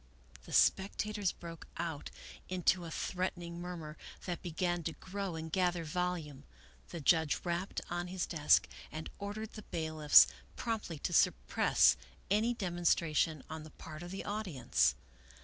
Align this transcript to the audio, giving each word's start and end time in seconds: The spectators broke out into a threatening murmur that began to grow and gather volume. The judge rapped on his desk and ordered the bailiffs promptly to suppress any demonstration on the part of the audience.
The 0.45 0.51
spectators 0.51 1.31
broke 1.31 1.67
out 1.77 2.09
into 2.49 2.85
a 2.85 2.89
threatening 2.89 3.61
murmur 3.61 3.97
that 4.25 4.41
began 4.41 4.81
to 4.85 4.93
grow 4.93 5.35
and 5.35 5.51
gather 5.51 5.83
volume. 5.83 6.43
The 6.89 6.99
judge 6.99 7.41
rapped 7.45 7.81
on 7.87 8.07
his 8.07 8.25
desk 8.25 8.67
and 8.91 9.11
ordered 9.19 9.51
the 9.53 9.61
bailiffs 9.61 10.25
promptly 10.55 10.97
to 10.97 11.13
suppress 11.13 11.97
any 12.31 12.55
demonstration 12.55 13.43
on 13.47 13.61
the 13.61 13.69
part 13.69 14.01
of 14.01 14.09
the 14.09 14.25
audience. 14.25 14.95